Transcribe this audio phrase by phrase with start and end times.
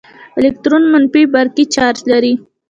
[0.39, 2.33] الکترون منفي برقي چارچ لري.